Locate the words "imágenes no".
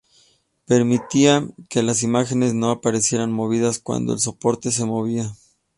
2.01-2.71